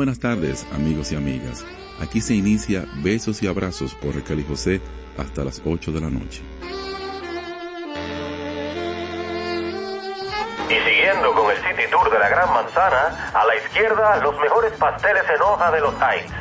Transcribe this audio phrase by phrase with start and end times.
[0.00, 1.62] buenas tardes, amigos y amigas.
[2.00, 4.80] Aquí se inicia Besos y Abrazos por Raquel y José
[5.18, 6.40] hasta las 8 de la noche.
[10.70, 14.72] Y siguiendo con el City Tour de la Gran Manzana, a la izquierda los mejores
[14.78, 16.32] pasteles en hoja de los Heights.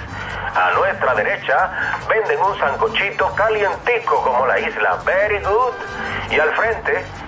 [0.56, 6.31] A nuestra derecha venden un sancochito calientico como la isla Very Good.
[6.31, 7.03] Y al frente,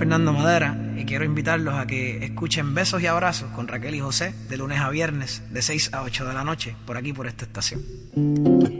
[0.00, 4.34] Fernando Madera y quiero invitarlos a que escuchen Besos y Abrazos con Raquel y José
[4.48, 7.44] de lunes a viernes de 6 a 8 de la noche por aquí por esta
[7.44, 8.79] estación.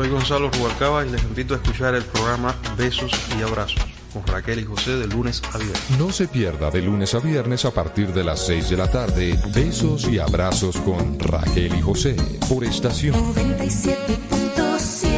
[0.00, 3.84] Soy Gonzalo Rubalcaba y les invito a escuchar el programa Besos y Abrazos
[4.14, 5.90] con Raquel y José de lunes a viernes.
[5.98, 9.38] No se pierda de lunes a viernes a partir de las 6 de la tarde
[9.54, 12.16] Besos y Abrazos con Raquel y José
[12.48, 15.10] por estación 97.7.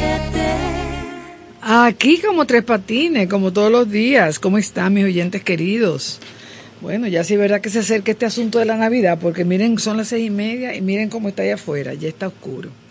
[1.62, 4.40] Aquí como tres patines, como todos los días.
[4.40, 6.18] ¿Cómo están mis oyentes queridos?
[6.80, 9.78] Bueno, ya sí es verdad que se acerca este asunto de la Navidad, porque miren,
[9.78, 12.81] son las seis y media y miren cómo está allá afuera, ya está oscuro.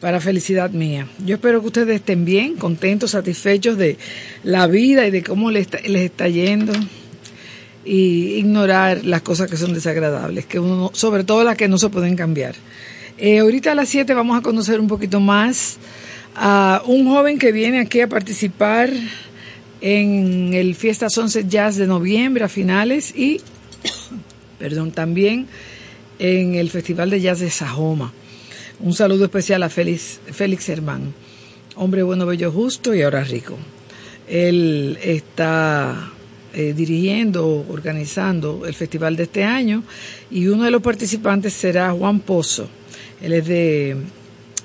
[0.00, 1.06] Para felicidad mía.
[1.26, 3.98] Yo espero que ustedes estén bien, contentos, satisfechos de
[4.44, 6.72] la vida y de cómo les está, yendo.
[7.84, 11.90] Y ignorar las cosas que son desagradables, que uno, sobre todo las que no se
[11.90, 12.54] pueden cambiar.
[13.18, 15.76] Eh, ahorita a las 7 vamos a conocer un poquito más
[16.34, 18.90] a un joven que viene aquí a participar
[19.82, 23.42] en el Fiesta Sunset Jazz de noviembre a finales y,
[24.58, 25.46] perdón, también
[26.18, 28.14] en el Festival de Jazz de Sajoma.
[28.82, 31.12] Un saludo especial a Félix, Félix Hermán,
[31.76, 33.58] hombre bueno, bello, justo y ahora rico.
[34.26, 36.10] Él está
[36.54, 39.82] eh, dirigiendo, organizando el festival de este año
[40.30, 42.70] y uno de los participantes será Juan Pozo.
[43.20, 43.96] Él es de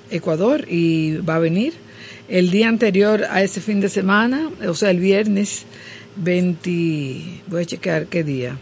[0.09, 1.74] Ecuador y va a venir
[2.30, 5.66] el día anterior a ese fin de semana, o sea, el viernes
[6.16, 8.57] 20, voy a checar qué día.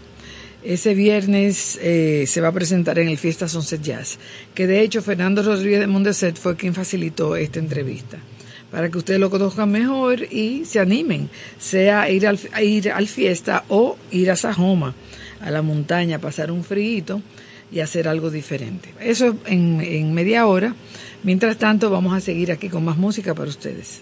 [0.65, 4.17] Ese viernes eh, se va a presentar en el Fiesta Sunset Jazz,
[4.53, 8.17] que de hecho Fernando Rodríguez de Mondeset fue quien facilitó esta entrevista,
[8.71, 13.07] para que ustedes lo conozcan mejor y se animen, sea ir al, a ir al
[13.09, 14.95] fiesta o ir a Sajoma,
[15.41, 17.21] a la montaña, pasar un frío
[17.69, 18.93] y hacer algo diferente.
[19.01, 20.75] Eso en media hora.
[21.23, 24.01] Mientras tanto, vamos a seguir aquí con más música para ustedes.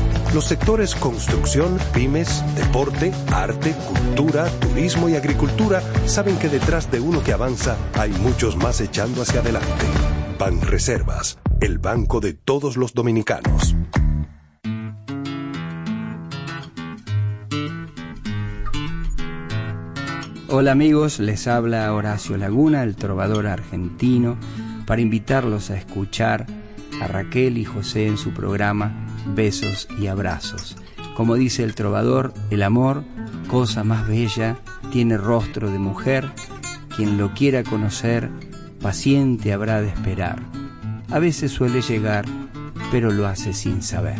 [0.33, 7.21] Los sectores construcción, pymes, deporte, arte, cultura, turismo y agricultura saben que detrás de uno
[7.21, 9.67] que avanza hay muchos más echando hacia adelante.
[10.39, 13.75] Ban Reservas, el banco de todos los dominicanos.
[20.47, 24.37] Hola amigos, les habla Horacio Laguna, el trovador argentino,
[24.85, 26.45] para invitarlos a escuchar
[27.01, 30.75] a Raquel y José en su programa Besos y Abrazos.
[31.15, 33.03] Como dice el trovador, el amor,
[33.47, 34.57] cosa más bella,
[34.91, 36.31] tiene rostro de mujer,
[36.95, 38.29] quien lo quiera conocer,
[38.81, 40.39] paciente habrá de esperar.
[41.09, 42.25] A veces suele llegar,
[42.91, 44.19] pero lo hace sin saber.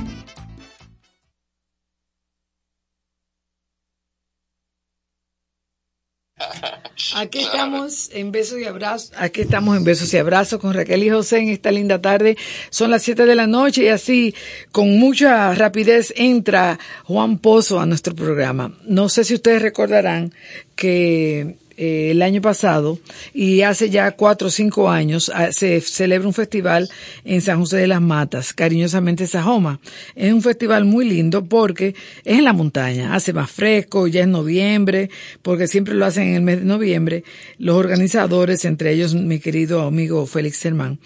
[8.13, 9.11] En besos y abrazos.
[9.17, 12.37] Aquí estamos en besos y abrazos con Raquel y José en esta linda tarde.
[12.69, 14.35] Son las 7 de la noche y así,
[14.71, 18.77] con mucha rapidez, entra Juan Pozo a nuestro programa.
[18.85, 20.33] No sé si ustedes recordarán
[20.75, 22.99] que eh, el año pasado
[23.33, 26.89] y hace ya cuatro o cinco años ah, se celebra un festival
[27.23, 29.79] en San José de las Matas, cariñosamente Sajoma.
[30.15, 34.27] Es un festival muy lindo porque es en la montaña, hace más fresco, ya es
[34.27, 35.09] noviembre,
[35.41, 37.23] porque siempre lo hacen en el mes de noviembre,
[37.57, 40.99] los organizadores, entre ellos mi querido amigo Félix Hermán.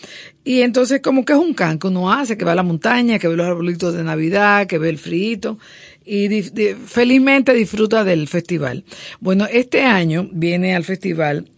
[0.44, 3.18] Y entonces como que es un can que uno hace, que va a la montaña,
[3.18, 5.58] que ve los arbolitos de Navidad, que ve el frito
[6.06, 6.44] y
[6.86, 8.84] felizmente disfruta del festival.
[9.20, 11.50] Bueno, este año viene al festival,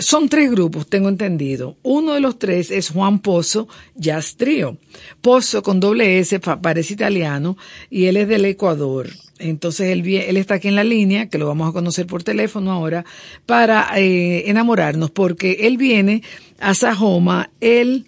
[0.00, 1.76] son tres grupos, tengo entendido.
[1.82, 4.78] Uno de los tres es Juan Pozo Jazz Trio.
[5.20, 7.56] Pozo con doble S, parece italiano,
[7.90, 9.08] y él es del Ecuador.
[9.38, 12.72] Entonces él, él está aquí en la línea, que lo vamos a conocer por teléfono
[12.72, 13.04] ahora,
[13.44, 16.22] para eh, enamorarnos, porque él viene
[16.58, 18.06] a Sajoma, él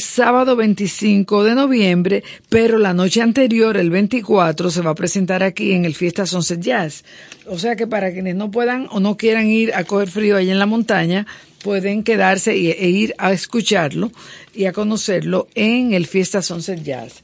[0.00, 5.72] sábado 25 de noviembre, pero la noche anterior, el 24, se va a presentar aquí
[5.72, 7.04] en el Fiesta Sunset Jazz.
[7.46, 10.50] O sea que para quienes no puedan o no quieran ir a coger frío allá
[10.50, 11.26] en la montaña,
[11.62, 14.10] pueden quedarse e ir a escucharlo
[14.54, 17.22] y a conocerlo en el Fiesta Sunset Jazz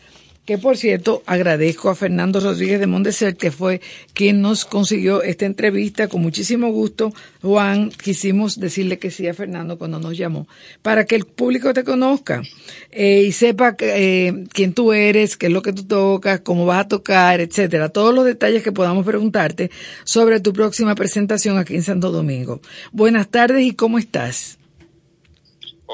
[0.59, 3.81] por cierto agradezco a Fernando Rodríguez de Mondeser, que fue
[4.15, 7.13] quien nos consiguió esta entrevista con muchísimo gusto.
[7.43, 10.49] Juan, quisimos decirle que sí a Fernando cuando nos llamó,
[10.83, 12.43] para que el público te conozca
[12.91, 16.87] eh, y sepa eh, quién tú eres, qué es lo que tú tocas, cómo vas
[16.87, 17.89] a tocar, etcétera.
[17.89, 19.71] Todos los detalles que podamos preguntarte
[20.05, 22.61] sobre tu próxima presentación aquí en Santo Domingo.
[22.93, 24.59] Buenas tardes y cómo estás.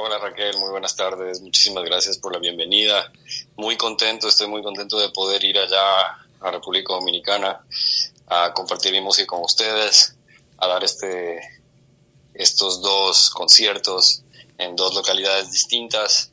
[0.00, 1.40] Hola Raquel, muy buenas tardes.
[1.40, 3.10] Muchísimas gracias por la bienvenida.
[3.58, 7.60] Muy contento, estoy muy contento de poder ir allá a República Dominicana
[8.28, 10.14] a compartir mi música con ustedes,
[10.58, 11.40] a dar este,
[12.34, 14.22] estos dos conciertos
[14.58, 16.30] en dos localidades distintas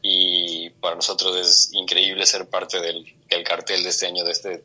[0.00, 4.64] y para nosotros es increíble ser parte del, del cartel de este año de este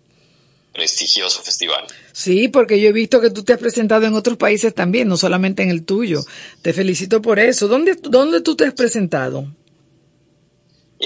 [0.72, 1.88] prestigioso festival.
[2.14, 5.18] Sí, porque yo he visto que tú te has presentado en otros países también, no
[5.18, 6.24] solamente en el tuyo.
[6.62, 7.68] Te felicito por eso.
[7.68, 9.46] ¿Dónde, dónde tú te has presentado?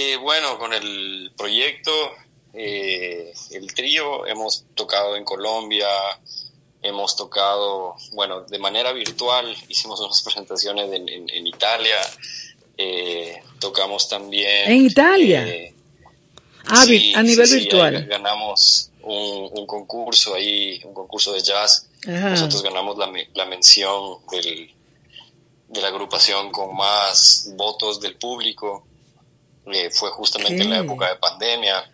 [0.03, 1.91] Eh, bueno, con el proyecto,
[2.55, 5.87] eh, el trío, hemos tocado en Colombia,
[6.81, 11.97] hemos tocado, bueno, de manera virtual, hicimos unas presentaciones en, Italia,
[12.77, 14.71] eh, tocamos también...
[14.71, 15.45] ¿En Italia?
[16.65, 18.07] ah, a nivel virtual.
[18.07, 21.89] Ganamos un, concurso ahí, un concurso de jazz.
[22.07, 24.73] Nosotros ganamos la, la mención del,
[25.67, 28.87] de la agrupación con más votos del público.
[29.67, 31.89] Eh, fue justamente en la época de pandemia.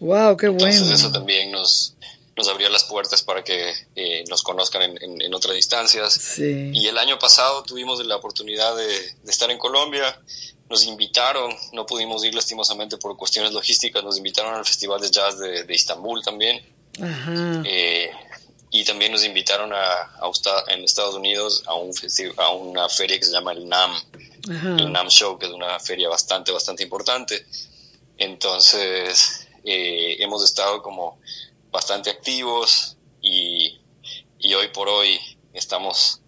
[0.00, 0.66] Wow, qué bueno.
[0.66, 1.94] Entonces eso también nos,
[2.36, 6.38] nos abrió las puertas para que eh, nos conozcan en, en, otras distancias.
[6.38, 10.18] Y el año pasado tuvimos la oportunidad de, de, estar en Colombia.
[10.70, 15.38] Nos invitaron, no pudimos ir lastimosamente por cuestiones logísticas, nos invitaron al Festival de Jazz
[15.38, 16.64] de, de Istambul también.
[17.64, 18.10] Eh,
[18.70, 20.30] y también nos invitaron a, a,
[20.68, 21.92] en Estados Unidos a, un
[22.36, 23.90] a una feria que se llama el NAM,
[24.48, 27.46] el NAM Show, que es una feria bastante, bastante importante.
[28.16, 31.18] Entonces, eh, hemos estado como
[31.70, 33.80] bastante activos y,
[34.38, 35.18] y, hoy por hoy
[35.52, 36.20] estamos,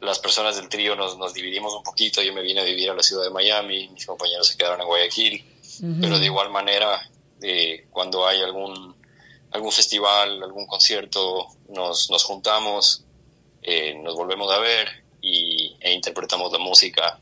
[0.00, 2.94] las personas del trío nos, nos, dividimos un poquito, yo me vine a vivir a
[2.94, 5.44] la ciudad de Miami, mis compañeros se quedaron en Guayaquil,
[6.00, 7.08] pero de igual manera,
[7.40, 8.94] eh, cuando hay algún,
[9.52, 13.04] algún festival, algún concierto, nos, nos juntamos,
[13.62, 17.20] eh, nos volvemos a ver y, e interpretamos la música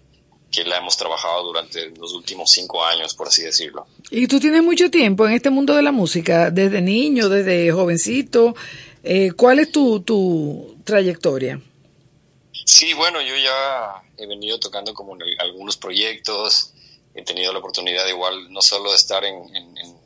[0.50, 3.86] que la hemos trabajado durante los últimos cinco años, por así decirlo.
[4.10, 8.54] Y tú tienes mucho tiempo en este mundo de la música, desde niño, desde jovencito.
[9.02, 11.60] Eh, ¿Cuál es tu, tu trayectoria?
[12.64, 16.72] Sí, bueno, yo ya he venido tocando como en algunos proyectos,
[17.14, 19.40] he tenido la oportunidad igual no solo de estar en,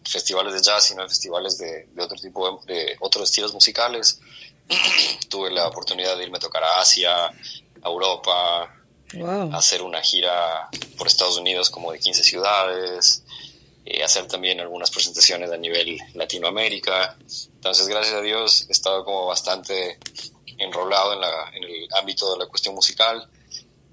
[0.04, 4.20] festivales de jazz, sino en festivales de, otro tipo de, de, otros estilos musicales.
[5.28, 8.83] Tuve la oportunidad de irme a tocar a Asia, a Europa,
[9.52, 13.22] hacer una gira por Estados Unidos como de 15 ciudades.
[13.86, 17.18] eh, hacer también algunas presentaciones a nivel Latinoamérica.
[17.54, 19.98] Entonces, gracias a Dios, he estado como bastante
[20.56, 23.28] enrolado en, la, en el ámbito de la cuestión musical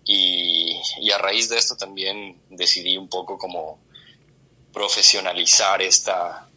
[0.05, 3.80] y, y, a raíz de esto también decidí un poco como
[4.74, 6.49] profesionalizar esta,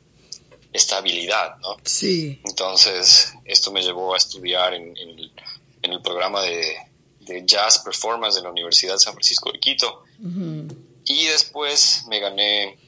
[0.72, 1.76] esta habilidad, ¿no?
[1.84, 2.40] Sí.
[2.44, 5.32] Entonces, esto me llevó a estudiar en, el,
[5.82, 6.76] en el, programa de,
[7.26, 10.04] de, Jazz Performance de la Universidad de San Francisco de Quito.
[11.04, 12.78] Y después me gané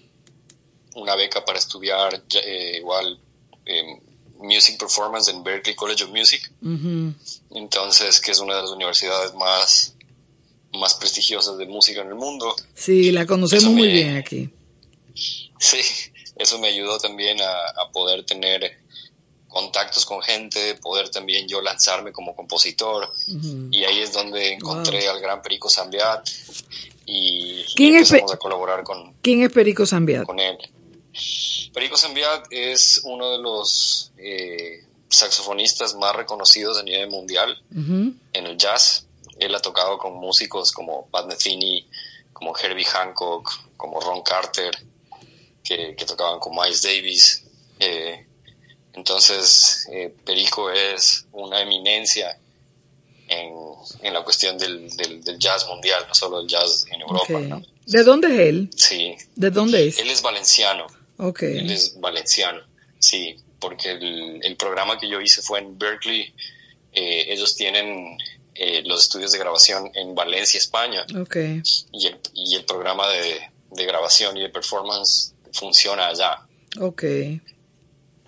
[0.95, 3.21] una beca para estudiar eh, igual
[3.67, 4.01] eh,
[4.39, 6.51] Music Performance en Berkeley College of Music.
[7.51, 9.95] Entonces, que es una de las universidades más,
[10.73, 12.55] más prestigiosas de música en el mundo.
[12.75, 14.51] Sí, la conocemos muy bien aquí.
[15.15, 15.81] Sí,
[16.37, 18.79] eso me ayudó también a, poder tener
[19.57, 23.11] contactos con gente, poder también yo lanzarme como compositor.
[23.71, 26.29] Y ahí es donde encontré al gran Perico Zambiat
[27.07, 29.15] y, empezamos a colaborar con...
[29.23, 30.27] ¿Quién es Perico Zambiat?
[30.27, 30.59] Con él.
[31.73, 38.59] Perico Zambiat es uno de los eh, saxofonistas más reconocidos a nivel mundial en el
[38.59, 39.07] jazz.
[39.39, 41.89] Él ha tocado con músicos como Pat Metheny,
[42.35, 44.77] como Herbie Hancock, como Ron Carter,
[45.65, 47.45] que, tocaban con Miles Davis.
[47.79, 48.26] Eh,
[48.97, 52.39] entonces, eh, Perico es una eminencia
[53.29, 54.91] en, la cuestión del,
[55.39, 57.63] jazz mundial, no solo el jazz en Europa.
[57.85, 58.71] ¿De dónde es él?
[58.75, 59.15] Sí.
[59.35, 59.99] ¿De dónde es?
[59.99, 60.87] Él es valenciano.
[61.19, 61.43] Ok.
[61.43, 62.63] Él es valenciano,
[62.99, 66.33] sí, porque el, programa que yo hice fue en Berkeley.
[66.93, 68.17] Eh, ellos tienen
[68.87, 71.05] los estudios de grabación en Valencia, España.
[71.21, 71.61] Okay.
[71.93, 73.41] Y, el, y el programa de,
[73.73, 76.47] de grabación y de performance funciona allá.
[76.81, 77.05] Ok.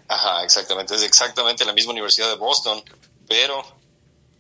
[0.09, 0.95] Ajá, exactamente.
[0.95, 2.83] Es exactamente la misma Universidad de Boston,
[3.27, 3.63] pero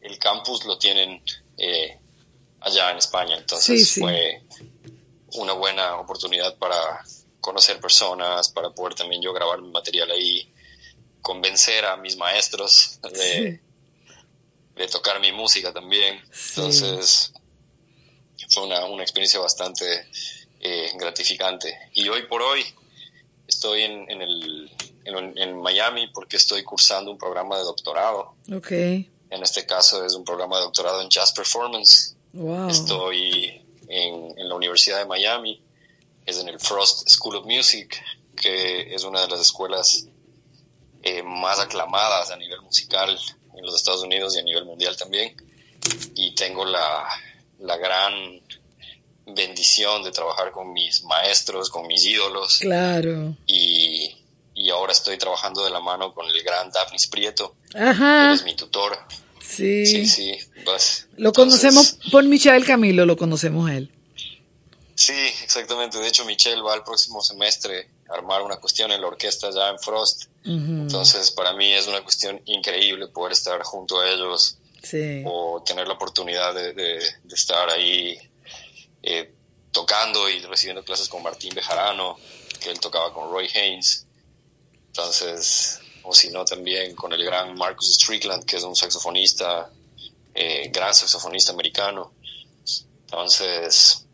[0.00, 1.22] el campus lo tienen
[1.58, 1.98] eh,
[2.60, 3.36] allá en España.
[3.36, 4.42] Entonces fue
[5.34, 7.04] una buena oportunidad para
[7.40, 10.52] conocer personas, para poder también yo grabar mi material ahí,
[11.20, 13.60] convencer a mis maestros de,
[14.74, 16.20] de tocar mi música también.
[16.48, 17.32] Entonces
[18.48, 20.08] fue una, una experiencia bastante
[20.60, 21.78] eh, gratificante.
[21.94, 22.64] Y hoy por hoy
[23.46, 24.70] estoy en, en, el,
[25.08, 28.34] en, Miami porque estoy cursando un programa de doctorado.
[28.52, 29.10] Okay.
[29.30, 32.16] En este caso es un programa de doctorado en Jazz Performance.
[32.32, 32.68] Wow.
[32.68, 35.62] Estoy en, en la Universidad de Miami,
[36.26, 38.02] es en el Frost School of Music,
[38.36, 40.06] que es una de las escuelas
[41.02, 43.18] eh, más aclamadas a nivel musical
[43.56, 45.34] en los Estados Unidos y a nivel mundial también.
[46.14, 47.08] Y tengo la,
[47.60, 48.42] la gran
[49.26, 52.58] bendición de trabajar con mis maestros, con mis ídolos.
[52.58, 53.36] Claro.
[53.46, 54.17] Y,
[54.58, 58.30] y ahora estoy trabajando de la mano con el gran Daphnis Prieto, Ajá.
[58.30, 58.98] que es mi tutor.
[59.40, 59.86] Sí.
[59.86, 60.38] Sí, sí.
[60.64, 63.90] Pues, lo conocemos por Michelle Camilo, lo conocemos él.
[64.94, 65.14] Sí,
[65.44, 65.98] exactamente.
[65.98, 69.68] De hecho, Michelle va al próximo semestre a armar una cuestión en la orquesta ya
[69.68, 70.24] en Frost.
[70.44, 74.58] Entonces, para mí es una cuestión increíble poder estar junto a ellos.
[74.82, 75.22] Sí.
[75.24, 77.00] O tener la oportunidad de, de
[77.32, 78.18] estar ahí
[79.02, 79.32] eh,
[79.70, 82.18] tocando y recibiendo clases con Martín Bejarano,
[82.60, 84.07] que él tocaba con Roy Haynes.
[84.98, 89.70] Entonces, o si no, también con el gran Marcus Strickland, que es un saxofonista,
[90.34, 92.12] eh, gran saxofonista americano.
[93.02, 94.04] Entonces,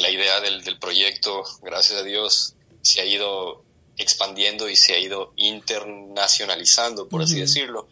[0.00, 3.62] la idea del, del, proyecto, gracias a Dios, se ha ido
[3.96, 7.86] expandiendo y se ha ido internacionalizando, por así decirlo.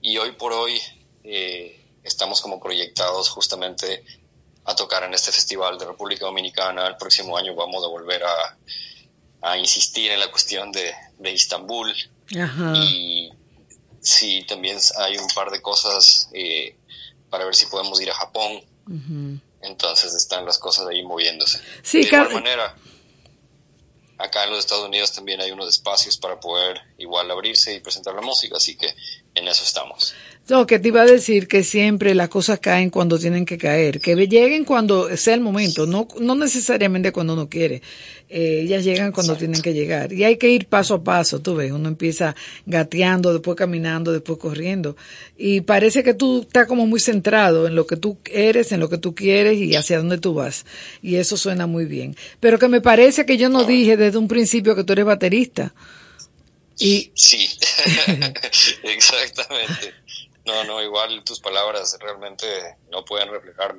[0.00, 0.80] Y hoy por hoy
[1.24, 4.02] eh, estamos como proyectados justamente
[4.64, 6.86] a tocar en este festival de República Dominicana.
[6.86, 8.56] El próximo año vamos a volver a,
[9.42, 11.92] a insistir en la cuestión de, de Istambul.
[12.74, 13.30] Y
[14.00, 16.76] sí, también hay un par de cosas eh,
[17.28, 18.62] para ver si podemos ir a Japón.
[19.60, 21.60] Entonces están las cosas ahí moviéndose.
[21.82, 22.74] Sí, de igual manera,
[24.18, 28.14] acá en los Estados Unidos también hay unos espacios para poder igual abrirse y presentar
[28.14, 28.88] la música, así que
[29.34, 30.14] en eso estamos.
[30.48, 34.00] No, que te iba a decir que siempre las cosas caen cuando tienen que caer,
[34.00, 37.82] que lleguen cuando sea el momento, no, no necesariamente cuando uno quiere.
[38.34, 40.10] Eh, ellas llegan cuando tienen que llegar.
[40.10, 42.34] Y hay que ir paso a paso, tú ves, uno empieza
[42.64, 44.96] gateando, después caminando, después corriendo.
[45.36, 48.88] Y parece que tú estás como muy centrado en lo que tú eres, en lo
[48.88, 50.64] que tú quieres y hacia dónde tú vas.
[51.02, 52.16] Y eso suena muy bien.
[52.40, 55.74] Pero que me parece que yo no dije desde un principio que tú eres baterista.
[56.78, 57.12] Y...
[57.14, 57.46] Sí,
[58.84, 59.92] exactamente.
[60.46, 62.46] No, no, igual tus palabras realmente
[62.90, 63.76] no pueden reflejar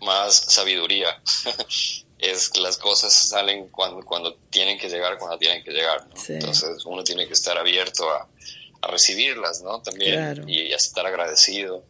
[0.00, 1.20] más sabiduría.
[2.18, 6.06] es las cosas salen cuando, cuando tienen que llegar, cuando tienen que llegar.
[6.28, 8.28] Entonces uno tiene que estar abierto a,
[8.80, 9.80] a recibirlas, ¿no?
[9.82, 11.84] También y, a estar agradecido.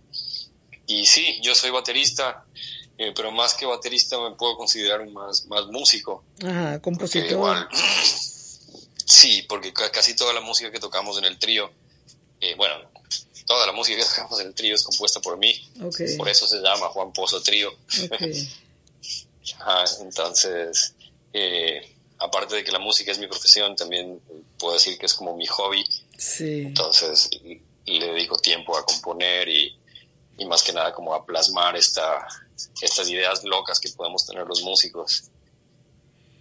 [0.86, 2.44] Y sí, yo soy baterista.
[2.98, 6.24] eh, pero más que baterista me puedo considerar un más, más músico.
[6.42, 7.68] Ajá, compositor.
[9.04, 11.70] sí, porque casi toda la música que tocamos en el trío,
[12.40, 12.74] eh, bueno,
[13.46, 15.54] toda la música que tocamos en el trío es compuesta por mí.
[16.16, 17.70] Por eso se llama Juan Pozo Trío.
[20.00, 20.94] entonces,
[21.32, 24.20] eh, aparte de que la música es mi profesión, también
[24.58, 25.84] puedo decir que es como mi hobby.
[26.16, 26.62] Sí.
[26.62, 27.30] Entonces,
[27.84, 29.78] le dedico tiempo a componer y,
[30.38, 32.26] y más que nada como a plasmar esta,
[32.80, 35.30] estas ideas locas que podemos tener los músicos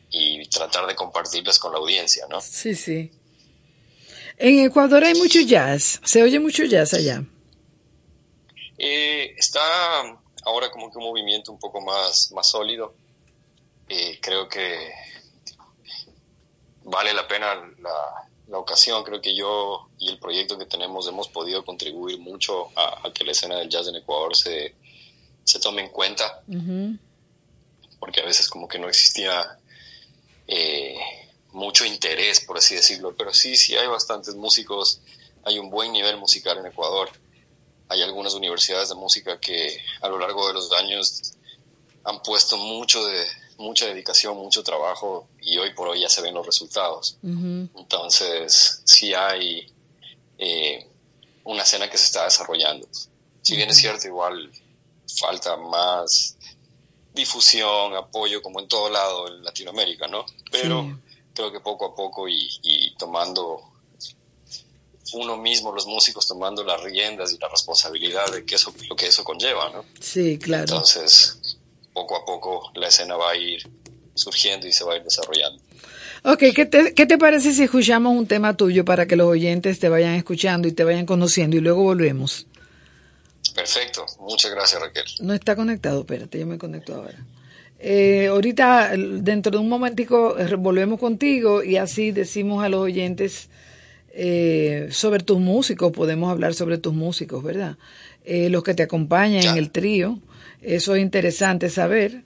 [0.10, 2.40] y tratar de compartirlas con la audiencia, ¿no?
[2.42, 3.12] Sí, sí.
[4.38, 7.24] En Ecuador hay mucho jazz, se oye mucho jazz allá.
[8.78, 9.62] Eh, está
[10.46, 12.94] ahora como que un movimiento un poco más, más sólido.
[13.90, 14.92] Eh, creo que
[16.84, 19.04] vale la pena la, la, ocasión.
[19.04, 23.32] Creo que yo y el proyecto que tenemos hemos podido contribuir mucho a, que la
[23.32, 24.76] escena del jazz en Ecuador se,
[25.44, 26.44] se tome en cuenta.
[28.00, 29.60] Porque a veces como que no existía
[30.48, 30.96] eh,
[31.52, 33.16] mucho interés, por así decirlo.
[33.18, 35.02] Pero sí, sí hay bastantes músicos.
[35.44, 37.10] Hay un buen nivel musical en Ecuador.
[37.90, 41.34] Hay algunas universidades de música que a lo largo de los años
[42.04, 43.26] han puesto mucho de,
[43.58, 47.18] mucha dedicación, mucho trabajo y hoy por hoy ya se ven los resultados.
[47.24, 49.72] Entonces, sí hay
[50.38, 50.88] eh,
[51.44, 52.88] una escena que se está desarrollando.
[53.42, 54.52] Si bien es cierto, igual
[55.20, 56.38] falta más
[57.14, 60.26] difusión, apoyo, como en todo lado en Latinoamérica, ¿no?
[60.52, 61.00] Pero
[61.34, 63.75] creo que poco a poco y, y tomando
[65.14, 69.08] uno mismo, los músicos tomando las riendas y la responsabilidad de que eso, lo que
[69.08, 69.86] eso conlleva, ¿no?
[70.00, 70.64] Sí, claro.
[70.64, 71.58] Entonces,
[71.94, 73.70] poco a poco la escena va a ir
[74.14, 75.62] surgiendo y se va a ir desarrollando.
[76.24, 79.78] Ok, ¿qué te, ¿qué te parece si escuchamos un tema tuyo para que los oyentes
[79.80, 82.48] te vayan escuchando y te vayan conociendo y luego volvemos?
[83.54, 85.06] Perfecto, muchas gracias Raquel.
[85.20, 87.24] No está conectado, espérate, yo me conecto ahora.
[87.80, 93.50] Eh, ahorita, dentro de un momentico, eh, volvemos contigo y así decimos a los oyentes
[94.18, 97.78] eh, sobre tus músicos, podemos hablar sobre tus músicos, ¿verdad?
[98.26, 100.20] los que te acompañan en el trío,
[100.64, 102.24] eso es interesante saber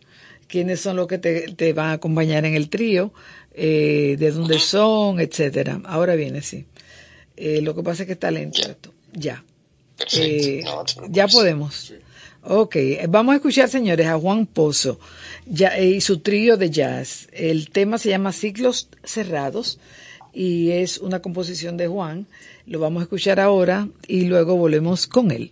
[0.48, 3.12] quiénes son los que te, van a acompañar en el trío,
[3.54, 5.82] de dónde son, etcétera.
[5.84, 6.66] Ahora viene, sí.
[7.36, 8.94] lo que pasa es que está lento esto.
[9.12, 9.44] Ya.
[11.10, 11.94] ya podemos.
[12.44, 12.78] Ok,
[13.10, 15.00] vamos a escuchar, señores, a Juan Pozo
[15.78, 17.28] y su trío de jazz.
[17.34, 19.78] El tema se llama Ciclos Cerrados
[20.34, 22.28] y es una composición de Juan.
[22.66, 25.52] Lo vamos a escuchar ahora y luego volvemos con él.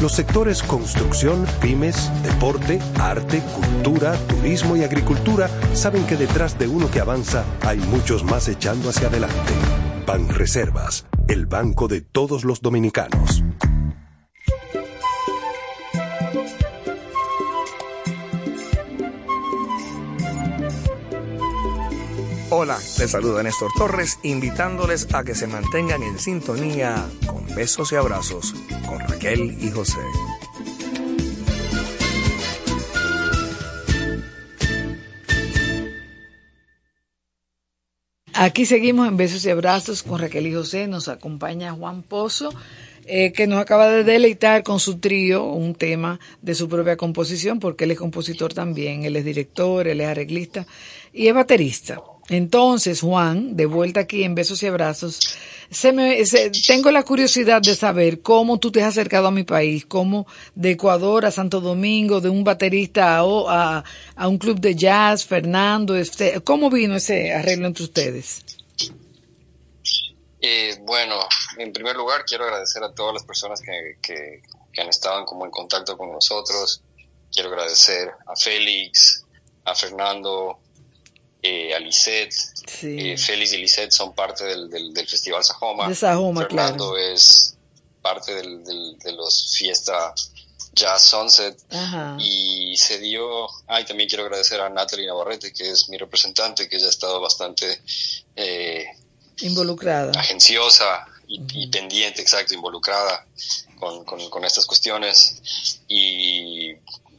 [0.00, 6.90] Los sectores construcción, pymes, deporte, arte, cultura, turismo y agricultura saben que detrás de uno
[6.90, 9.52] que avanza hay muchos más echando hacia adelante.
[10.06, 13.42] Ban Reservas, el banco de todos los dominicanos.
[22.50, 27.96] Hola, les saluda Néstor Torres, invitándoles a que se mantengan en sintonía con besos y
[27.96, 28.54] abrazos
[29.26, 29.98] Raquel y José.
[38.34, 42.50] Aquí seguimos en besos y abrazos con Raquel y José, nos acompaña Juan Pozo.
[43.08, 47.60] Eh, que nos acaba de deleitar con su trío, un tema de su propia composición,
[47.60, 50.66] porque él es compositor también, él es director, él es arreglista
[51.12, 52.02] y es baterista.
[52.28, 55.38] Entonces, Juan, de vuelta aquí en Besos y Abrazos,
[55.70, 56.22] se me,
[56.66, 60.72] tengo la curiosidad de saber cómo tú te has acercado a mi país, cómo de
[60.72, 63.84] Ecuador a Santo Domingo, de un baterista a,
[64.28, 68.44] un club de jazz, Fernando, este, ¿cómo vino ese arreglo entre ustedes?
[70.40, 71.16] Eh, bueno,
[71.58, 74.42] en primer lugar quiero agradecer a todas las personas que, que,
[74.72, 76.82] que han estado como en contacto con nosotros.
[77.32, 79.24] Quiero agradecer a Félix,
[79.64, 80.60] a Fernando,
[81.46, 85.94] eh, a eh, Félix y Lisette son parte del, del, Festival Sajoma.
[85.94, 87.56] Fernando es
[88.02, 88.64] parte del,
[88.98, 90.14] de los fiesta
[90.72, 91.56] Jazz Sunset.
[92.18, 96.78] Y se dio, ah, también quiero agradecer a Natalie Navarrete, que es mi representante, que
[96.78, 97.80] ya ha estado bastante
[98.34, 98.86] eh,
[99.40, 100.12] involucrada.
[100.18, 103.26] Agenciosa y, pendiente, exacto, involucrada
[103.78, 105.82] con, con, con estas cuestiones.
[105.88, 106.72] Y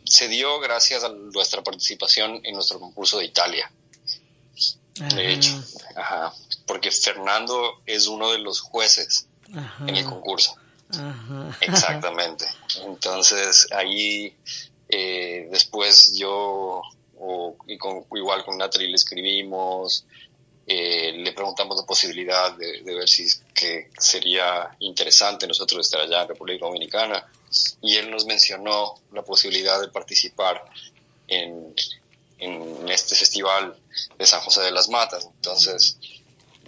[0.04, 3.72] se dio gracias a nuestra participación en nuestro concurso de Italia
[4.99, 5.64] de hecho,
[5.95, 6.34] ajá,
[6.65, 9.28] porque Fernando es uno de los jueces
[9.88, 10.56] en el concurso.
[11.61, 12.45] Exactamente.
[12.84, 14.34] Entonces ahí
[14.90, 16.82] eh, después yo,
[17.68, 20.06] y con, igual con Natalie le escribimos,
[20.65, 26.28] eh, le preguntamos la posibilidad de, ver si que sería interesante nosotros estar allá en
[26.30, 27.26] República Dominicana.
[27.82, 30.64] Y él nos mencionó la posibilidad de participar
[31.28, 31.74] en,
[32.40, 33.78] en este festival
[34.18, 35.28] de San José de las Matas.
[35.36, 35.98] Entonces,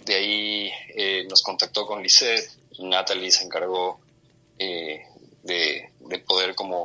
[0.04, 4.00] de ahí eh, nos contactó con Lisette y Natalie se encargó
[4.58, 5.06] eh,
[5.42, 5.90] de,
[6.26, 6.84] poder como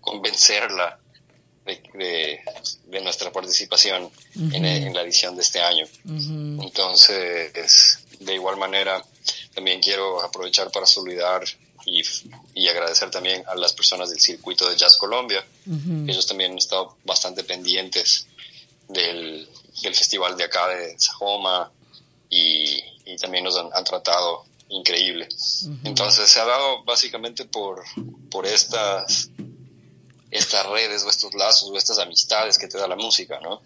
[0.00, 0.98] convencerla
[1.64, 2.40] de,
[3.02, 4.10] nuestra participación
[4.52, 5.86] en, la edición de este año.
[6.04, 9.02] Entonces, de igual manera,
[9.54, 11.42] también quiero aprovechar para saludar
[11.84, 12.02] y,
[12.54, 15.44] y, agradecer también a las personas del circuito de Jazz Colombia.
[16.06, 18.26] Ellos también han estado bastante pendientes
[18.88, 19.48] del,
[19.82, 21.72] del festival de acá de Sajoma
[22.28, 25.28] y, y también nos han, tratado increíble.
[25.84, 27.84] Entonces se ha dado básicamente por,
[28.30, 29.30] por estas
[30.30, 33.62] estas redes o estos lazos o estas amistades que te da la música, ¿no?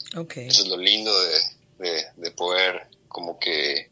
[0.46, 1.40] Eso es lo lindo de,
[1.78, 3.90] de, de poder como que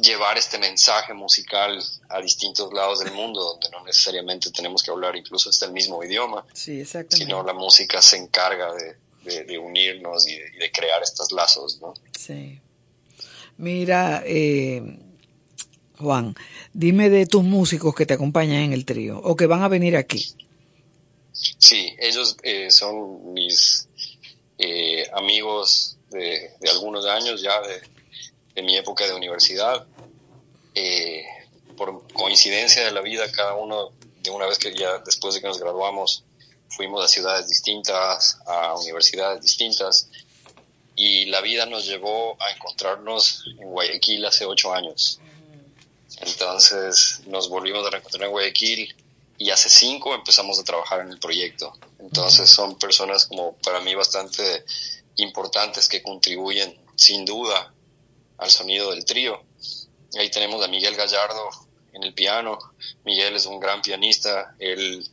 [0.00, 5.16] llevar este mensaje musical a distintos lados del mundo, donde no necesariamente tenemos que hablar
[5.16, 8.96] incluso hasta el mismo idioma, sí, sino la música se encarga de,
[9.26, 11.94] de, unirnos y de, crear estos lazos, ¿no?
[12.18, 12.60] Sí.
[13.58, 14.98] Mira, eh,
[15.98, 16.34] Juan,
[16.72, 19.96] dime de tus músicos que te acompañan en el trío o que van a venir
[19.96, 20.26] aquí.
[21.32, 23.88] Sí, ellos eh, son mis
[24.58, 27.80] eh, amigos de, de algunos años ya, de,
[28.54, 29.86] de mi época de universidad.
[30.74, 31.24] Eh,
[31.76, 33.92] por coincidencia de la vida, cada uno,
[34.22, 36.24] de una vez que ya después de que nos graduamos,
[36.68, 40.08] fuimos a ciudades distintas, a universidades distintas,
[40.94, 45.20] y la vida nos llevó a encontrarnos en Guayaquil hace ocho años.
[46.20, 48.94] Entonces nos volvimos a reencontrar en Guayaquil
[49.38, 51.74] y hace cinco empezamos a trabajar en el proyecto.
[51.98, 54.64] Entonces son personas como para mí bastante
[55.16, 57.72] importantes que contribuyen sin duda
[58.38, 59.42] al sonido del trío.
[60.18, 61.50] Ahí tenemos a Miguel Gallardo
[61.92, 62.58] en el piano.
[63.04, 64.54] Miguel es un gran pianista.
[64.58, 65.06] Él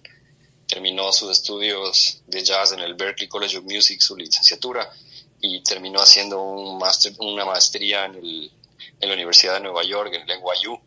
[0.74, 4.90] terminó sus estudios de jazz en el Berklee College of Music, su licenciatura,
[5.40, 8.52] y terminó haciendo un master, una maestría en, el,
[9.00, 10.80] en la Universidad de Nueva York, en el NYU.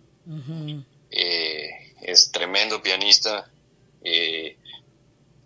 [1.12, 1.70] Eh,
[2.02, 3.48] es tremendo pianista.
[4.02, 4.56] Eh,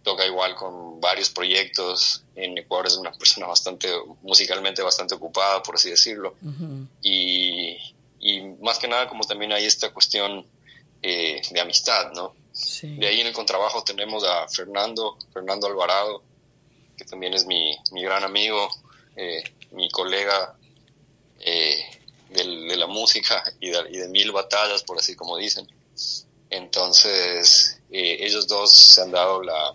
[0.02, 2.24] toca igual con varios proyectos.
[2.34, 3.88] En Ecuador es una persona bastante,
[4.22, 6.34] musicalmente bastante ocupada, por así decirlo.
[7.02, 7.76] y,
[8.18, 10.46] y, más que nada, como también hay esta cuestión
[11.02, 12.39] eh, de amistad, ¿no?
[12.82, 16.22] De ahí en el contrabajo tenemos a Fernando, Fernando Alvarado,
[16.96, 18.68] que también es mi, mi gran amigo,
[19.16, 19.42] eh,
[19.72, 20.56] mi colega
[21.40, 21.84] eh,
[22.28, 25.66] de la música y de, mil batallas, por así como dicen.
[26.48, 29.74] Entonces, ellos dos se han dado la,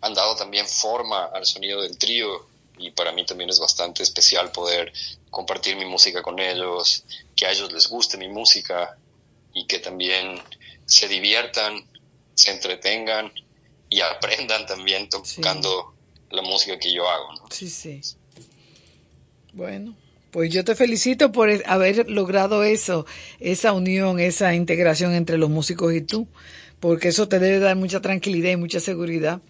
[0.00, 2.46] han dado también forma al sonido del trío
[2.78, 4.92] y para mí también es bastante especial poder
[5.30, 8.96] compartir mi música con ellos, que a ellos les guste mi música
[9.52, 10.40] y que también
[10.86, 11.84] se diviertan,
[12.34, 13.32] se entretengan
[13.88, 15.94] y aprendan también tocando
[16.30, 17.34] la música que yo hago.
[17.50, 18.00] Sí, sí.
[19.52, 19.96] Bueno,
[20.30, 23.06] pues yo te felicito por haber logrado eso,
[23.40, 26.28] esa unión, esa integración entre los músicos y tú,
[26.80, 29.40] porque eso te debe dar mucha tranquilidad y mucha seguridad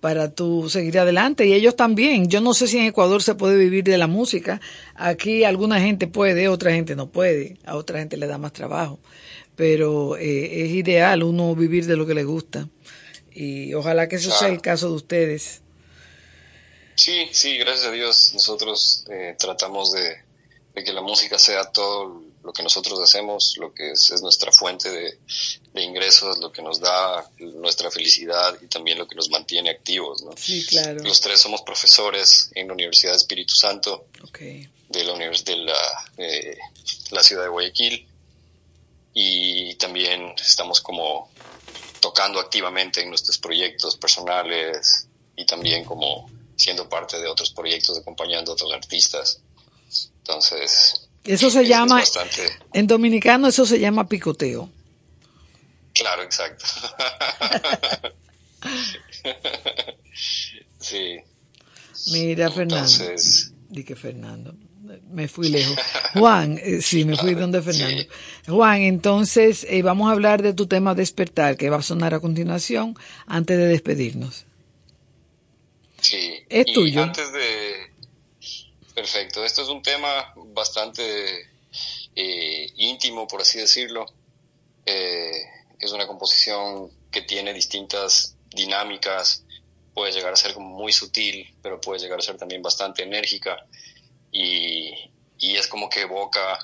[0.00, 1.46] para tú seguir adelante.
[1.46, 2.28] Y ellos también.
[2.28, 4.60] Yo no sé si en Ecuador se puede vivir de la música.
[4.94, 7.58] Aquí alguna gente puede, otra gente no puede.
[7.64, 8.98] A otra gente le da más trabajo.
[9.60, 12.66] Pero eh, es ideal uno vivir de lo que le gusta.
[13.30, 15.60] Y ojalá que eso sea el caso de ustedes.
[16.94, 20.16] Sí, sí, gracias a Dios nosotros eh, tratamos de,
[20.74, 24.90] de que la música sea todo lo que nosotros hacemos, lo que es, nuestra fuente
[24.90, 30.22] de, ingresos, lo que nos da nuestra felicidad y también lo que nos mantiene activos.
[30.22, 30.32] ¿no?
[30.38, 31.02] Sí, claro.
[31.02, 34.06] Los tres somos profesores en la Universidad de Espíritu Santo
[34.88, 35.74] de, la, de la,
[37.10, 38.06] la ciudad de Guayaquil
[39.14, 41.30] y también estamos como
[42.00, 45.06] tocando activamente en nuestros proyectos personales
[45.36, 49.40] y también como siendo parte de otros proyectos, acompañando a otros artistas.
[50.18, 52.02] Entonces, eso se llama,
[52.72, 54.70] en dominicano eso se llama picoteo.
[55.94, 56.64] Claro, exacto.
[60.80, 61.16] sí.
[62.12, 63.04] Mira, Fernando.
[63.68, 64.54] Di que Fernando.
[65.10, 65.76] Me fui lejos.
[66.14, 68.02] Juan, eh, sí, me fui donde Fernando.
[68.46, 72.20] Juan, entonces eh, vamos a hablar de tu tema despertar, que va a sonar a
[72.20, 72.96] continuación,
[73.26, 74.46] antes de despedirnos.
[76.00, 76.34] Sí.
[76.48, 77.02] Es tuyo.
[77.02, 77.90] Antes de,
[79.00, 81.48] Perfecto, esto es un tema bastante
[82.14, 84.04] eh, íntimo, por así decirlo.
[84.84, 85.42] Eh,
[85.78, 89.44] es una composición que tiene distintas dinámicas,
[89.94, 93.64] puede llegar a ser como muy sutil, pero puede llegar a ser también bastante enérgica
[94.32, 96.58] y, es como que evoca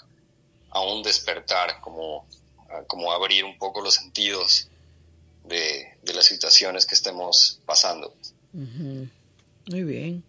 [0.71, 2.27] a un despertar, como,
[2.87, 4.69] como abrir un poco los sentidos
[5.45, 8.15] de, las situaciones que estemos pasando.
[8.53, 10.23] Muy bien.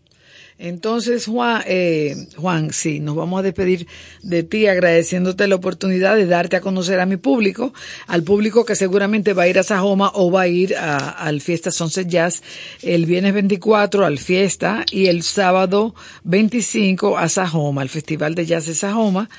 [0.59, 3.87] Entonces, Juan, eh, Juan, sí, nos vamos a despedir
[4.23, 7.73] de ti agradeciéndote la oportunidad de darte a conocer a mi público,
[8.07, 11.69] al público que seguramente va a ir a Sajoma o va a ir al Fiesta
[11.69, 12.41] Sunset Jazz
[12.81, 15.93] el viernes 24 al Fiesta y el sábado
[16.23, 19.29] 25 a Sajoma, al Festival de Jazz de Sajoma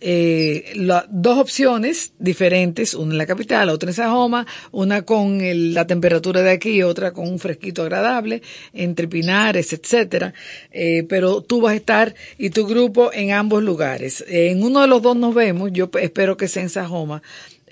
[0.00, 0.74] eh,
[1.08, 5.40] dos opciones diferentes, una en la capital, otra en Sajoma, una con
[5.72, 8.42] la temperatura de aquí otra con un fresquito agradable,
[8.72, 10.34] entre Pinares, etcétera.
[10.72, 14.24] Eh, pero tú vas a estar y tu grupo en ambos lugares.
[14.28, 17.22] en uno de los dos nos vemos, yo espero que sea en Sajoma.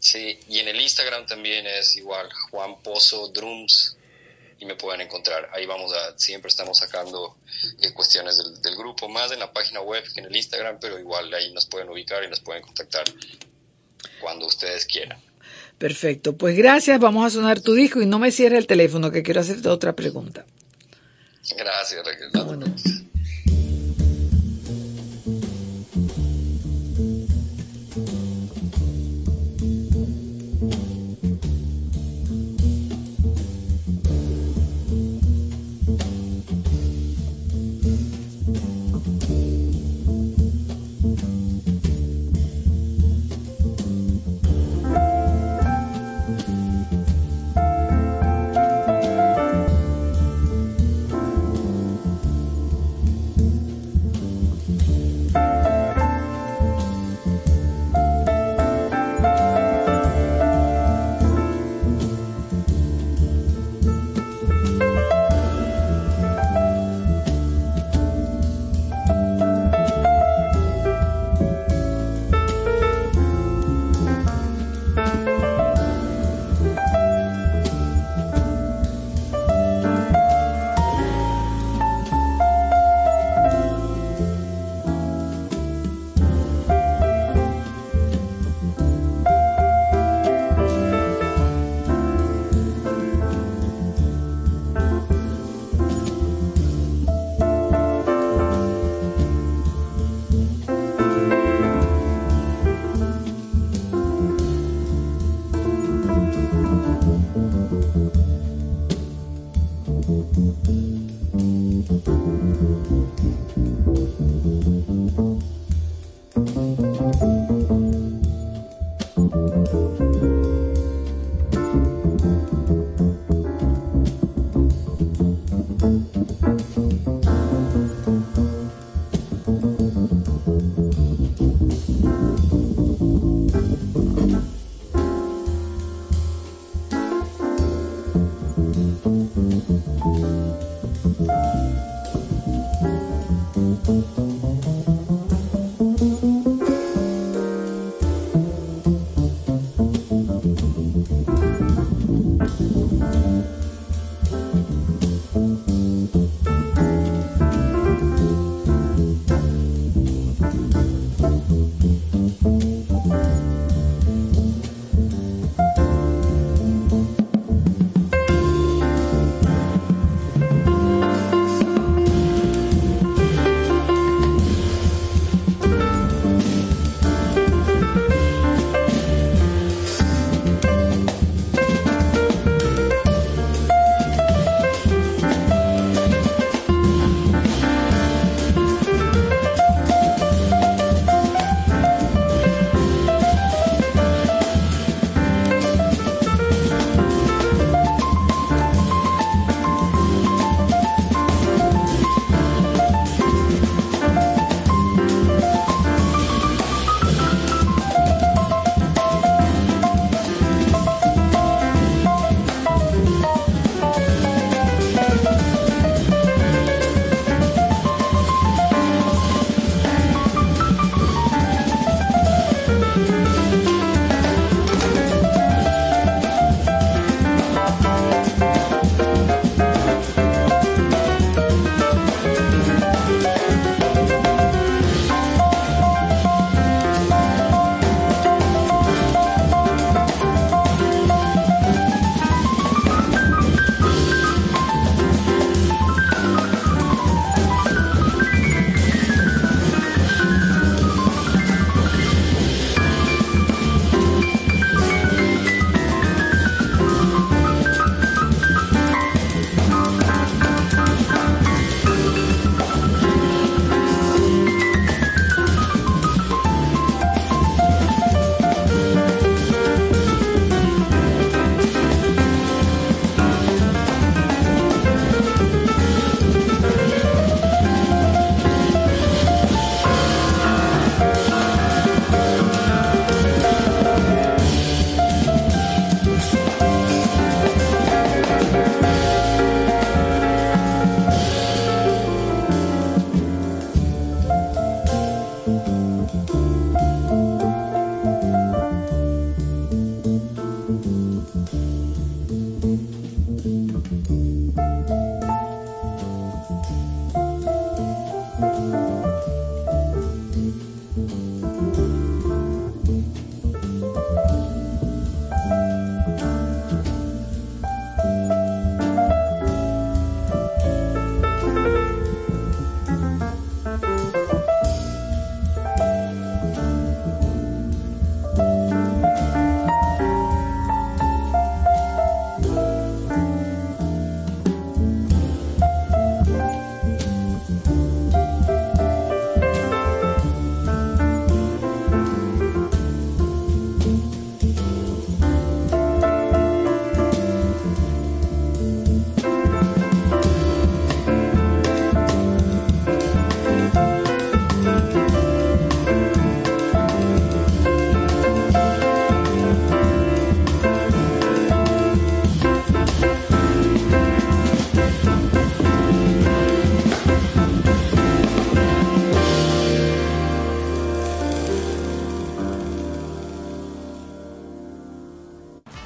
[0.00, 3.96] Sí, y en el Instagram también es igual, Juan Pozo Drums
[4.64, 5.50] y me pueden encontrar.
[5.52, 7.36] Ahí vamos a, siempre estamos sacando
[7.82, 11.32] eh, cuestiones del, grupo, más en la página web que en el Instagram, pero igual
[11.34, 13.04] ahí nos pueden ubicar y nos pueden contactar
[14.20, 15.20] cuando ustedes quieran.
[15.78, 19.22] Perfecto, pues gracias, vamos a sonar tu disco y no me cierre el teléfono que
[19.22, 20.46] quiero hacerte otra pregunta.
[21.56, 23.10] Gracias, Raquel.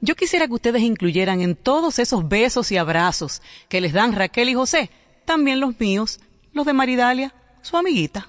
[0.00, 4.48] Yo quisiera que ustedes incluyeran en todos esos besos y abrazos que les dan Raquel
[4.48, 4.90] y José,
[5.24, 6.20] también los míos,
[6.52, 8.28] los de Maridalia, su amiguita.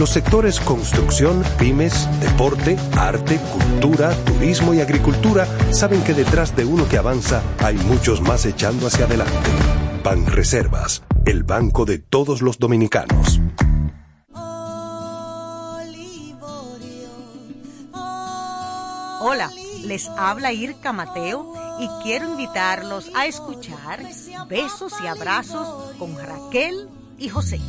[0.00, 6.88] Los sectores construcción, pymes, deporte, arte, cultura, turismo y agricultura saben que detrás de uno
[6.88, 9.50] que avanza hay muchos más echando hacia adelante.
[10.02, 13.42] Ban Reservas, el banco de todos los dominicanos.
[19.20, 19.50] Hola,
[19.84, 24.00] les habla Irka Mateo y quiero invitarlos a escuchar
[24.48, 27.60] Besos y Abrazos con Raquel y José.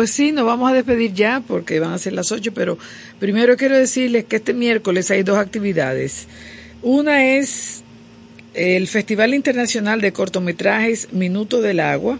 [0.00, 2.78] Pues sí, nos vamos a despedir ya porque van a ser las 8, pero
[3.18, 6.26] primero quiero decirles que este miércoles hay dos actividades.
[6.80, 7.82] Una es
[8.54, 12.18] el Festival Internacional de Cortometrajes Minuto del Agua,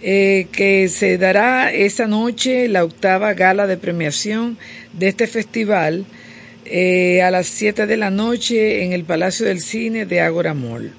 [0.00, 4.56] eh, que se dará esta noche la octava gala de premiación
[4.94, 6.06] de este festival
[6.64, 10.92] eh, a las 7 de la noche en el Palacio del Cine de Agora Mall.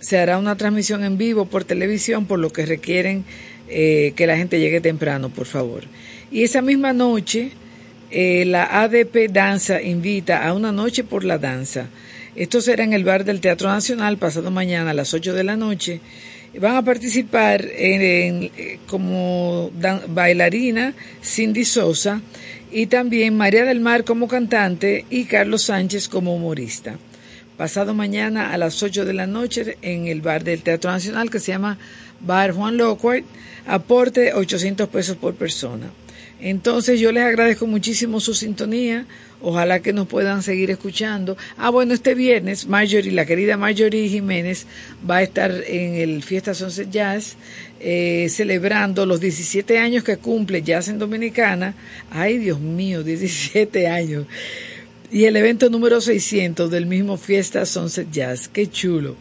[0.00, 3.26] Se hará una transmisión en vivo por televisión, por lo que requieren
[3.68, 5.84] eh, que la gente llegue temprano, por favor.
[6.30, 7.50] Y esa misma noche,
[8.10, 11.88] eh, la ADP Danza invita a una noche por la danza.
[12.36, 15.56] Esto será en el bar del Teatro Nacional pasado mañana a las 8 de la
[15.56, 16.00] noche.
[16.60, 18.50] Van a participar en,
[18.86, 19.70] como
[20.08, 22.20] bailarina Cindy Sosa
[22.70, 26.98] y también María del Mar como cantante y Carlos Sánchez como humorista.
[27.56, 31.40] Pasado mañana a las 8 de la noche en el bar del Teatro Nacional que
[31.40, 31.78] se llama
[32.20, 33.24] Bar Juan Lockhart
[33.66, 35.90] aporte 800 pesos por persona.
[36.40, 39.06] Entonces yo les agradezco muchísimo su sintonía.
[39.40, 41.36] Ojalá que nos puedan seguir escuchando.
[41.56, 44.66] Ah, bueno, este viernes Marjorie, la querida Marjorie Jiménez,
[45.08, 47.36] va a estar en el Fiesta Sunset Jazz
[47.80, 51.74] eh, celebrando los 17 años que cumple Jazz en Dominicana.
[52.10, 54.26] Ay, Dios mío, 17 años.
[55.10, 58.48] Y el evento número 600 del mismo Fiesta Sunset Jazz.
[58.48, 59.16] Qué chulo.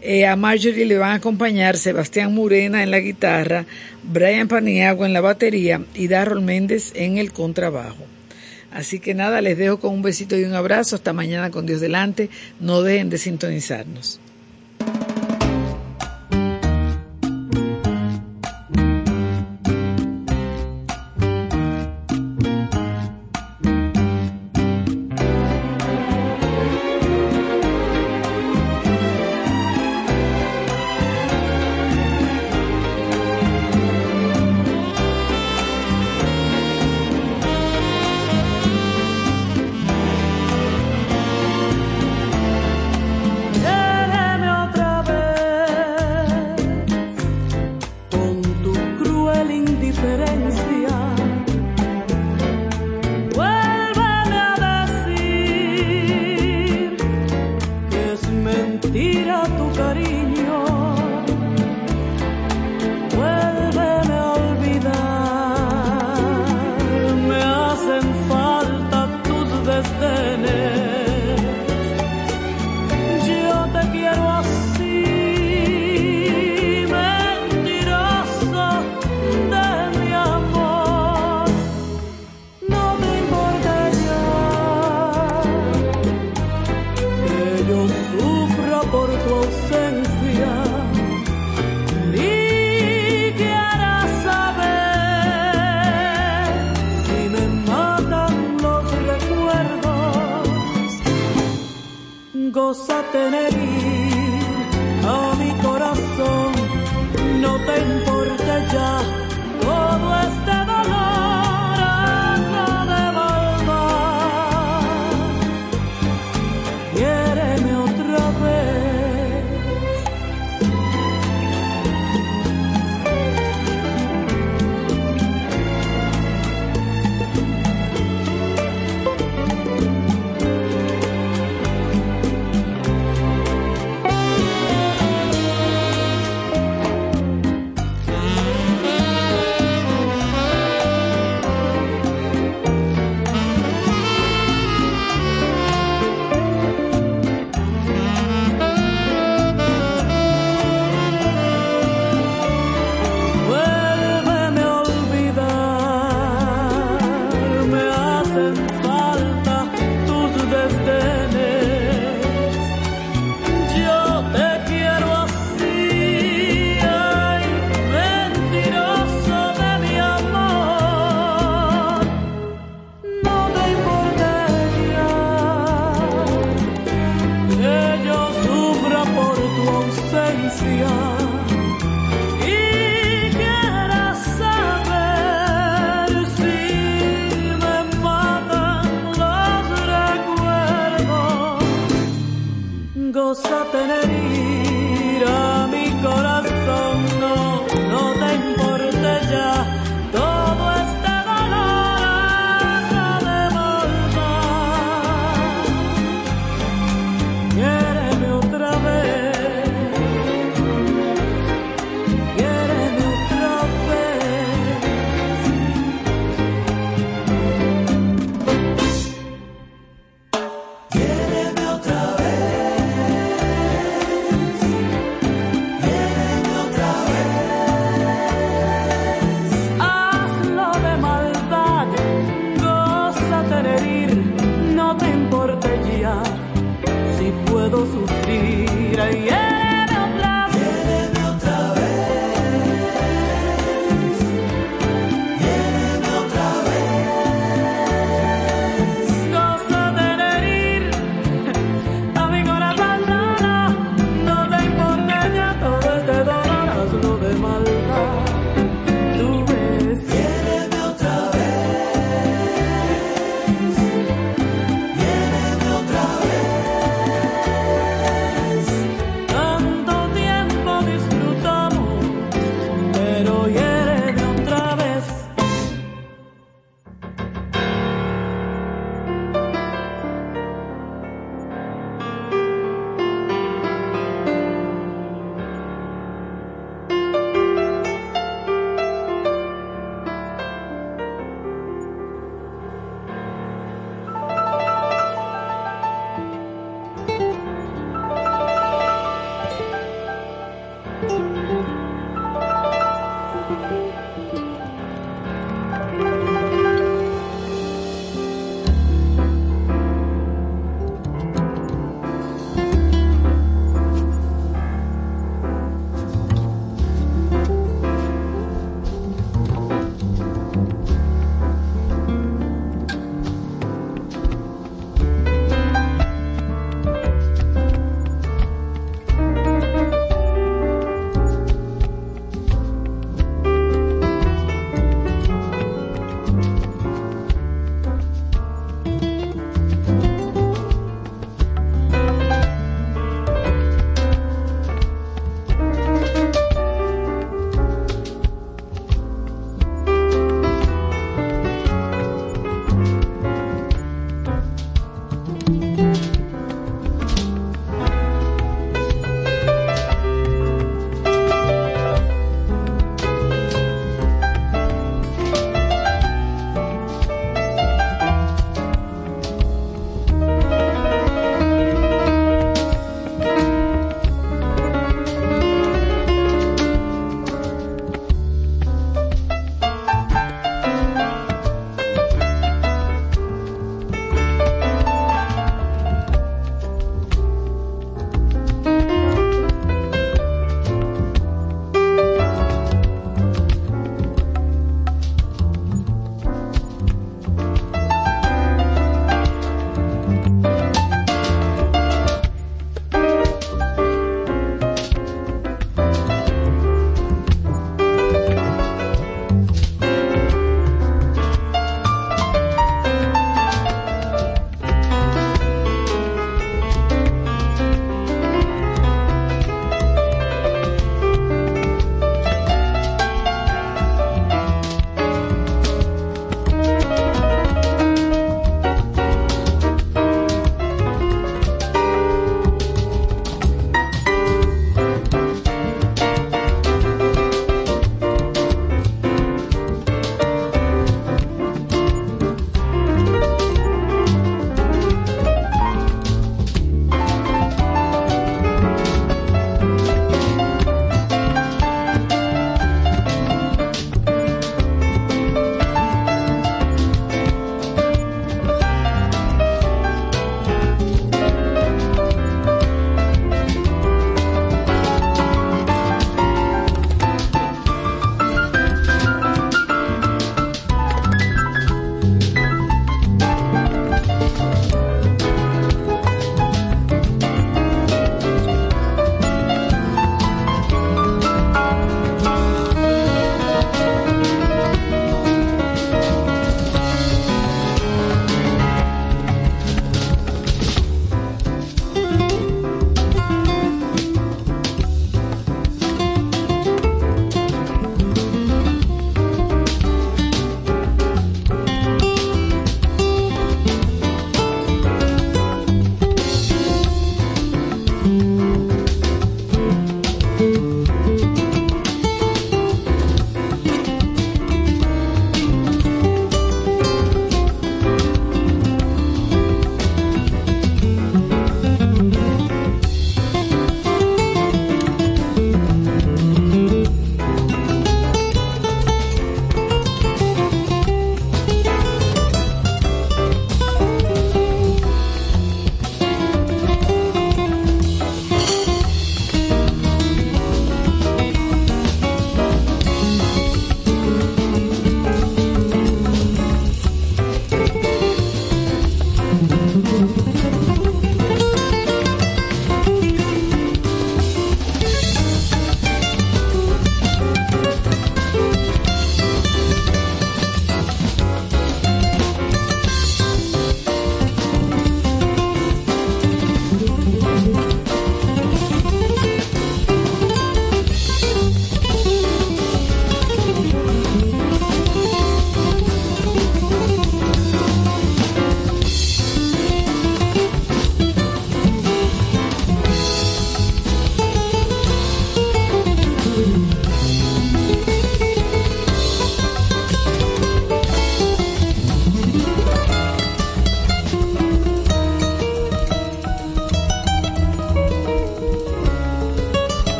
[0.00, 3.66] Eh, a Marjorie le van a acompañar Sebastián Murena en la guitarra,
[4.04, 8.04] Brian Paniagua en la batería y Darrell Méndez en el contrabajo.
[8.70, 10.96] Así que nada, les dejo con un besito y un abrazo.
[10.96, 12.28] Hasta mañana con Dios delante.
[12.60, 14.20] No dejen de sintonizarnos.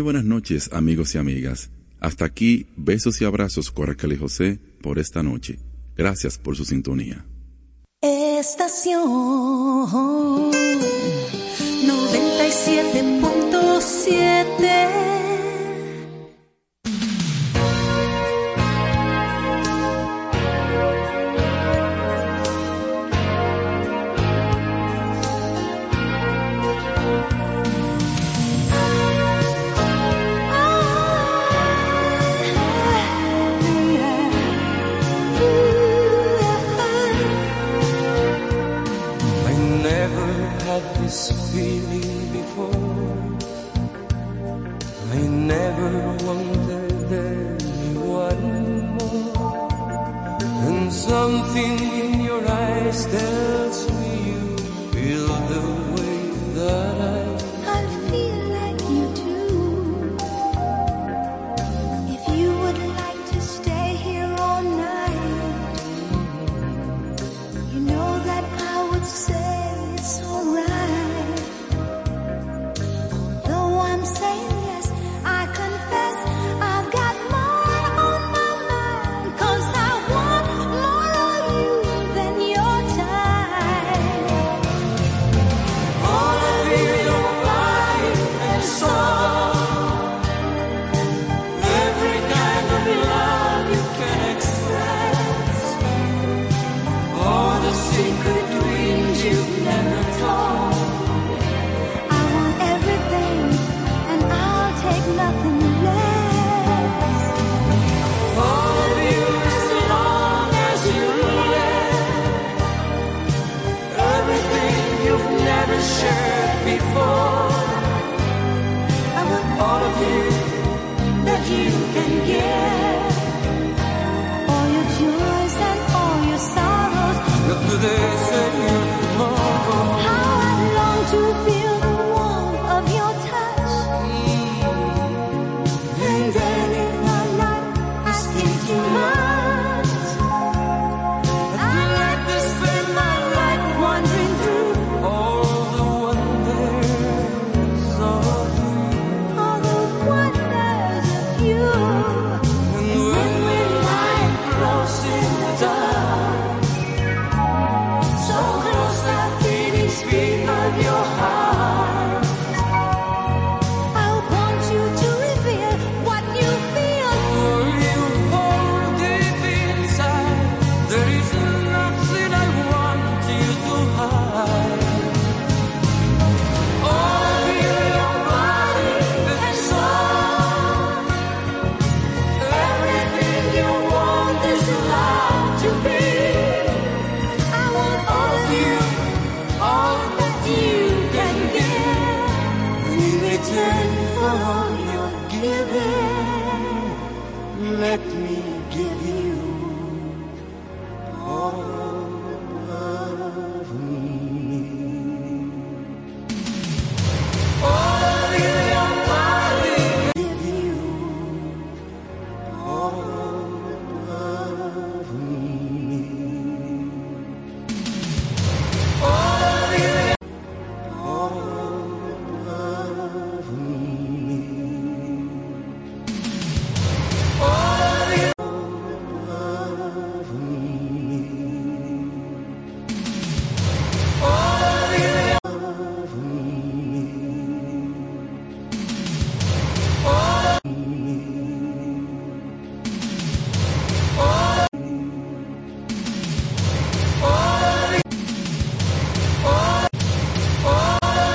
[0.00, 1.70] Buenas noches, amigos y amigas.
[2.00, 5.58] Hasta aquí, besos y abrazos con Raquel y José por esta noche.
[5.96, 7.26] Gracias por su sintonía.